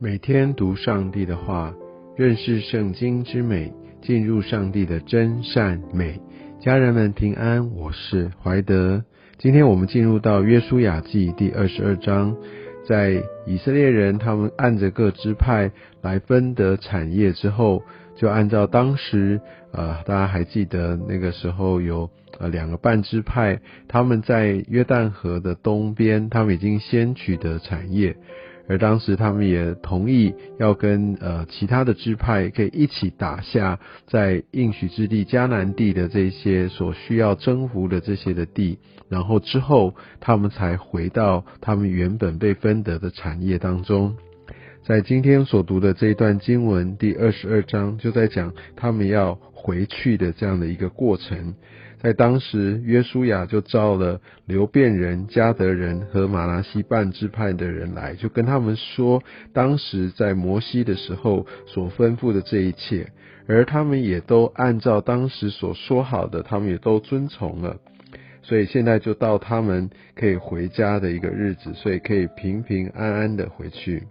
[0.00, 1.74] 每天读上帝的话，
[2.16, 6.20] 认识圣经之美，进入上帝的真善美。
[6.60, 9.02] 家人们平安，我是怀德。
[9.38, 12.36] 今天我们进入到约书亚记第二十二章，
[12.86, 17.82] 在以色列人他们按着各支派来分得产业之后，
[18.16, 19.40] 就按照当时
[19.72, 22.08] 呃，大家还记得那个时候有
[22.38, 23.58] 呃两个半支派，
[23.88, 28.16] 他们在约旦河的东边，他们已经先取得产业。
[28.68, 38.78] 而当时他们也同意要跟呃其他的支派可以一起打下在应许之地迦南地的这些所需要征服的这些的地，
[39.08, 44.14] 然后之后他们才回到他们原本被分得的产业当中。
[44.84, 51.54] 在今天所读的这一段经文第二十二章，就在讲他们要回去的这样的一个过程。
[52.00, 63.10] 在当时，约书亚就召了流变人、加德人和马拉西半支派的人来，就跟他们说，当时在摩西的时候所吩咐的这一切，
[63.48, 67.76] 而他们也都按照当时所说好的，他们也都遵从了。
[68.42, 74.04] 所以现在就到他们可以回家的一个日子，所以可以平平安安的回去。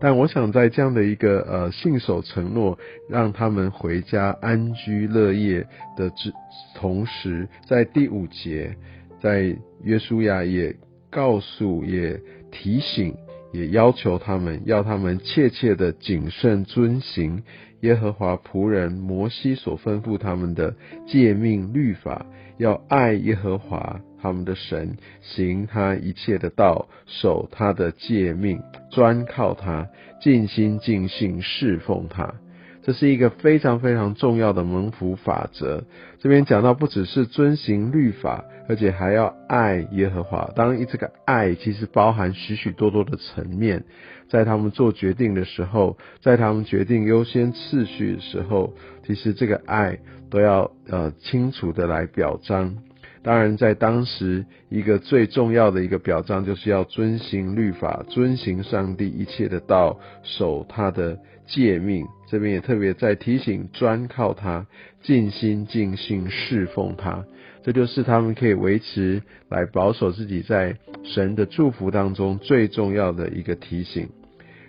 [0.00, 6.32] 但我想在这样的一个呃信守承诺，让他们回家安居乐业的之
[6.76, 8.76] 同时，在第五节，
[9.20, 10.76] 在约书亚也
[11.10, 12.20] 告诉、也
[12.52, 13.14] 提醒、
[13.52, 17.42] 也要求他们，要他们切切的谨慎遵行
[17.80, 20.74] 耶和华仆人摩西所吩咐他们的
[21.06, 22.24] 诫命律法，
[22.56, 24.00] 要爱耶和华。
[24.20, 29.88] 他们的神行他一切的道，守他的诫命，专靠他，
[30.20, 32.34] 尽心尽性侍奉他。
[32.82, 35.84] 这是一个非常非常重要的蒙福法则。
[36.20, 40.50] 这边讲到，不只是遵行律法，而且还要爱耶和华。
[40.56, 43.84] 当然，这个爱其实包含许许多多的层面。
[44.30, 48.72] 在他们做决定的时候，在他们决定优先次序的时候，
[49.06, 49.98] 其实这个爱
[50.30, 52.78] 都要呃清楚的来表彰。
[53.28, 62.06] 当然，在当时，一个最重要的一个表彰，就是要遵行律法，遵行上帝一切的道，守他的诫命。
[62.30, 64.66] 这边也特别在提醒，专靠他，
[65.02, 67.26] 尽心尽性侍奉他。
[67.62, 74.08] 这就是他们可以维持来保守自己在神的祝福当中最重要的一个提醒。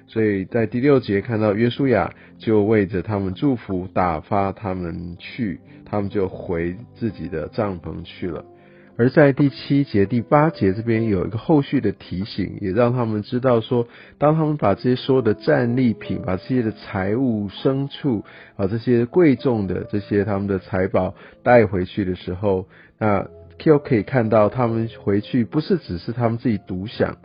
[0.09, 8.43] 所以在第六节看到约书亚就为着他们祝福，打发他们去，他们就回自己的帐篷去了。
[8.97, 13.87] 而在第七节、第八节这边有一个后续的提醒，也让他们知道说，
[14.17, 18.25] 当他们把这些所有的战利品、把这些的财物、牲畜
[18.57, 22.67] 啊这些贵重的这些他们的财宝带回去的时候，
[22.97, 23.25] 那
[23.59, 27.15] Q 可以看到他们回去不是只是他们自己独享。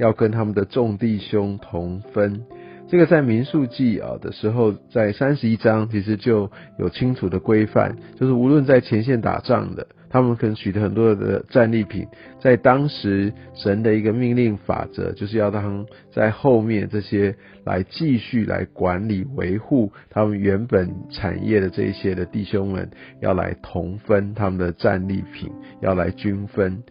[0.00, 2.42] 要跟他们的众弟兄同分，
[2.88, 12.06] 这个在民数记啊的时候，在三十一章其实就有清楚的规范，就是无论在前线打仗的，他们可能取得很多的战利品，
[12.40, 17.36] 在当时神的一个命令法则，就是要他们在后面这些
[17.66, 22.90] 来继续来管理维护他们原本产业的这一些的弟兄们，
[23.20, 26.82] 要来同分他们的战利品，要来均分。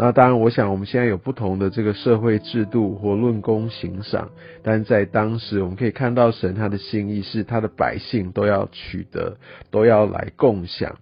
[0.00, 4.30] 那当然，我想我们现在有不同的这个社会制度或论功行赏，
[4.62, 9.38] 但在当时我们可以看到神他的心意是他的百姓都要取得，
[9.72, 10.98] 都要来共享。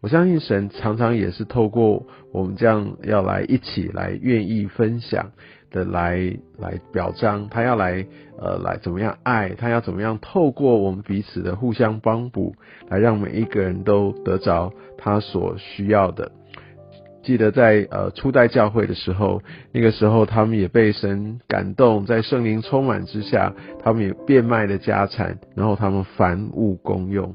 [0.00, 5.30] 我相信神常常也是透过我们这样要来一起来愿意分享
[5.70, 8.04] 的来来表彰，他要来
[8.36, 12.56] 呃来怎么样爱，他要怎么样透过我们彼此的互相帮补，
[12.88, 16.32] 来让每一个人都得着他所需要的。
[17.24, 19.42] 记得在呃初代教会的时候，
[19.72, 23.52] 那个时候他们也被神感动，在圣灵充满之下，
[23.82, 27.34] 他们也变卖了家产，然后他们凡物公用。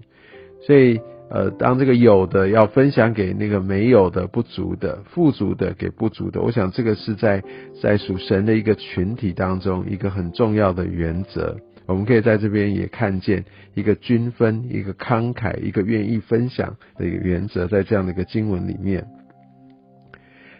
[0.65, 7.43] 所以呃，当这个有的要分享给那个没有的、不足的、富足的给不足的，我想这个是在
[7.81, 11.57] 在属神的一个群体当中一个很重要的原则。
[11.85, 19.07] 我们可以在这边也看见一个均分、一个慷慨、一个愿意分享的一个原则，在这样的一个经文里面。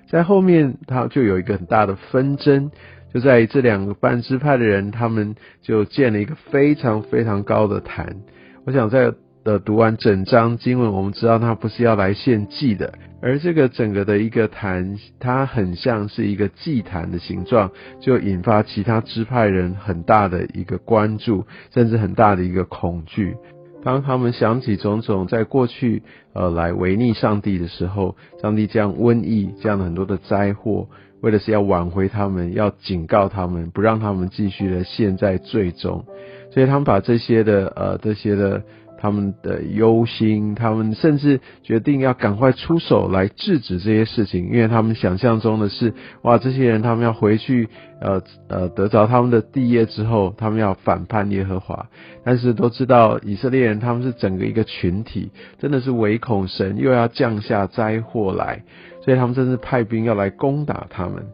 [0.09, 2.71] 在后面，他就有一个很大的纷争，
[3.13, 8.17] 就在于这两个半支派的人，他们就建了一个非常非常高的坛。
[8.65, 9.13] 我想在
[9.44, 17.71] 呃读完整章经文，我们知道他不是要来献祭的，而这个整个的一个坛，它很像是一个祭坛的形状，
[18.01, 23.35] 就引发其他支派人很大的一个关注，甚至很大的一个恐惧。
[23.83, 26.03] 当他们想起种种在过去
[26.33, 30.87] 呃来违逆上帝的时候，上帝将瘟疫这样的很多的灾祸
[31.21, 36.05] 为的是要挽回他们，要警告他们，不让他们继续的陷在最中。
[36.51, 38.63] 所以他们把这些的呃这些的。
[39.01, 45.94] 他们的忧心，他们甚至决定要赶快出手来制止这些事情，因为他们想象中的是，
[46.24, 47.69] 哇，这些人他们要回去，
[48.01, 51.88] 呃呃，得着他们的地业之后，他们要反叛耶和华。
[52.25, 58.63] 但是都知道以色列人他们是整个一个群体，真的是唯恐神又要降下灾祸来，
[59.06, 61.25] 所以他们甚至派兵要来攻打他们。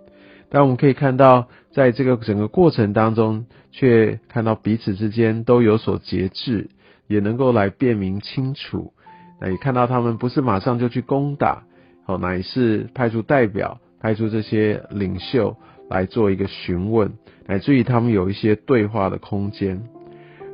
[0.50, 6.70] 但我们可以看到，在这个整个过程当中，却看到彼此之间都有所节制。
[7.08, 8.94] 也能够来辨明清楚，
[9.40, 11.64] 那也看到他们不是马上就去攻打，
[12.06, 15.56] 哦，乃是派出代表，派出这些领袖
[15.90, 17.14] 来做一个询问，
[17.48, 19.84] 乃至于他们有一些对话的空间。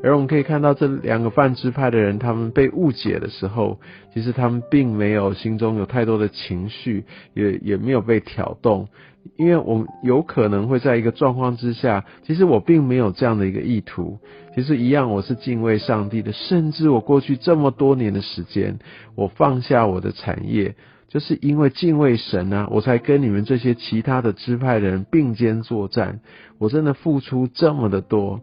[0.04, 3.80] 而我们可以看到这两个泛支派的人，他们被误解的时候，
[4.14, 8.88] 其实他们并没有心中有太多的情绪，也也没有被挑动。
[9.38, 14.18] 因为我有可能会在一个状况之下，其实我并没有这样的一个意图。
[14.56, 18.80] 其实一样，我是敬畏上帝的，甚至我过去这么多年的时间，
[19.16, 20.74] 我放下我的产业，
[21.08, 26.20] 就是因为敬畏神啊，我才跟你们这些其他的支派的人并肩作战。
[26.58, 28.42] 我真的付出这么的多，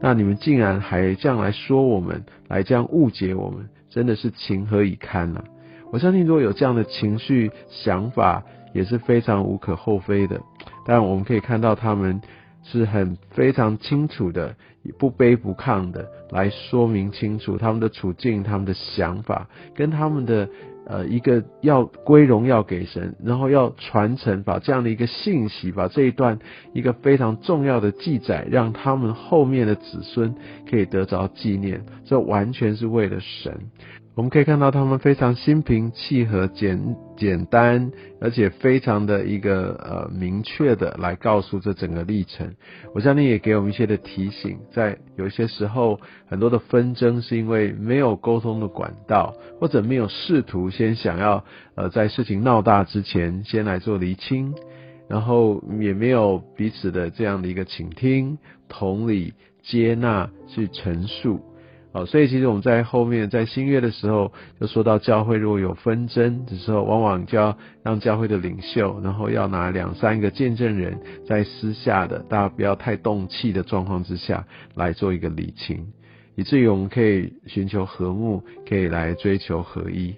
[0.00, 5.44] 那你们竟然还这样来说我们，来这样误解我们，真的是情何以堪啊！
[5.92, 8.42] 我相信，如果有这样的情绪想法。
[8.72, 10.40] 也是非常无可厚非的，
[10.86, 12.20] 但我们可以看到他们
[12.62, 14.54] 是很非常清楚的，
[14.96, 20.48] 不卑不亢的来说明清楚他们的处境、他们的想法，跟他们的
[20.90, 26.38] 呃一个要归荣耀给神，然后要传承，把这样的一个信息，把这一段
[26.72, 30.34] 一个非常重要的记载，让他们后面的子孙
[30.68, 33.70] 可以得着纪念，这完全是为了神。
[34.20, 37.90] 我们可以看到他们非常心平气和、简简单，
[38.20, 42.54] 而且非常的一个呃明确的来告诉这整个历程。
[42.94, 51.42] 我相信也给我们一些的提醒，在有一些时候，很多的纷争是因为没有沟通的管道，或者没有试图先想要
[51.74, 54.54] 呃在事情闹大之前先来做厘清，
[55.08, 58.36] 然后也没有彼此的这样的一个倾听、
[58.68, 59.32] 同理、
[59.62, 61.40] 接纳去陈述。
[61.92, 74.46] 好，所以其实我们在后面在新约的时候，就说到教会如果有纷争的时候，往往就要让教会的领袖，然后要拿两三个见证人，在私下的，大家不要太动气的状况之下，
[74.76, 75.88] 来做一个理清，
[76.36, 80.14] 以至于我们可以寻求和睦，可以来追求合一。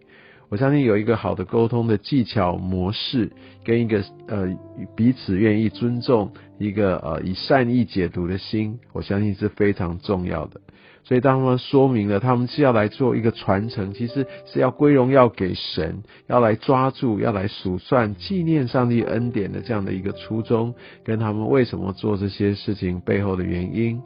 [0.51, 3.33] 我相信有一个好的沟通的技巧模式，
[3.65, 4.47] 跟一个呃
[4.95, 10.61] 彼此愿意尊重，一个呃以善意解读的心，我相信是非常重要的。
[11.05, 24.01] 所以，当他们说明了他们是要来做一个传承，其实是要归荣耀给神，要来抓住，要来数算纪念上帝恩典的这样的一个初衷，跟他们为什么做这些事情背后的原因，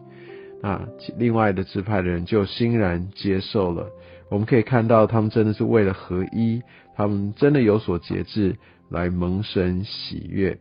[0.63, 0.89] 啊，
[1.19, 3.89] 另外的支派的人就欣然接受了。
[4.31, 6.63] 我们可以看到，他们真的是为了合一，
[6.97, 8.57] 他们真的有所节制，
[8.91, 10.59] 来蒙神喜悦。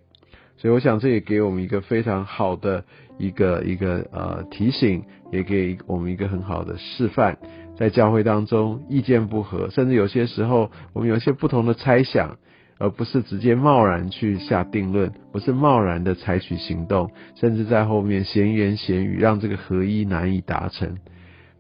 [0.58, 2.84] 所以，我想这也给我们一个非常好的。
[3.18, 7.38] 一个一个呃提醒，也给我们一个很好的示范，
[7.78, 12.36] 在教会当中意见不合，甚至有些时候我们有一些不同的猜想，
[12.78, 20.98] 而不是直接贸然去下定论，不是贸然的采取行动，甚至在后面闲言闲语，让这个合一难以达成，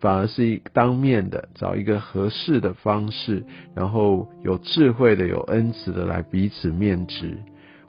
[0.02, 7.38] 反而是一当面的找一个合适的方式，然后有智慧的、有恩慈的来彼此面值。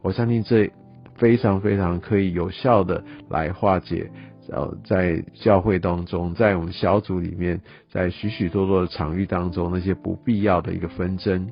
[0.02, 0.70] 我相信这。
[1.18, 4.11] 非常非常可以有效的来化解，
[4.50, 11.49] 呃，在教会当中，在我们小组里面，在许许多多的场域当中，那些不必要的一个纷争。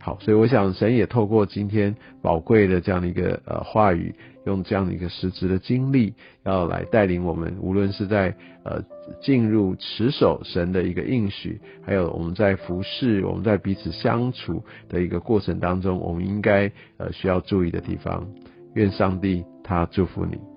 [0.00, 4.12] 好，所以我想神也透过今天宝贵的这样的一个呃话语，
[4.46, 8.82] 用这样的一个实质的经历，要来带领我们，无论是在呃
[9.20, 18.26] 进入持守神的一个应许，还有我们在服侍、我们在彼此相处的一个过程当中，我们应该呃需要注意的地方。
[18.74, 20.51] 愿上帝他祝福你。